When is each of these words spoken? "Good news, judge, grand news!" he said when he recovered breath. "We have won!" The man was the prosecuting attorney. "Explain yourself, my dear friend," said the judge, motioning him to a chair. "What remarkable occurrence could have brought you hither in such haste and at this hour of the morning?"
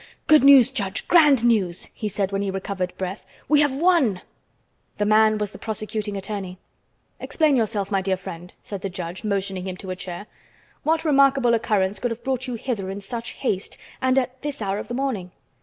"Good 0.25 0.43
news, 0.43 0.71
judge, 0.71 1.07
grand 1.07 1.45
news!" 1.45 1.85
he 1.93 2.07
said 2.09 2.31
when 2.31 2.41
he 2.41 2.49
recovered 2.49 2.91
breath. 2.97 3.23
"We 3.47 3.61
have 3.61 3.77
won!" 3.77 4.23
The 4.97 5.05
man 5.05 5.37
was 5.37 5.51
the 5.51 5.59
prosecuting 5.59 6.17
attorney. 6.17 6.57
"Explain 7.19 7.55
yourself, 7.55 7.91
my 7.91 8.01
dear 8.01 8.17
friend," 8.17 8.51
said 8.63 8.81
the 8.81 8.89
judge, 8.89 9.23
motioning 9.23 9.67
him 9.67 9.77
to 9.77 9.91
a 9.91 9.95
chair. 9.95 10.25
"What 10.81 11.05
remarkable 11.05 11.53
occurrence 11.53 11.99
could 11.99 12.09
have 12.09 12.23
brought 12.23 12.47
you 12.47 12.55
hither 12.55 12.89
in 12.89 12.99
such 13.01 13.33
haste 13.43 13.77
and 14.01 14.17
at 14.17 14.41
this 14.41 14.59
hour 14.59 14.79
of 14.79 14.87
the 14.87 14.95
morning?" 14.95 15.33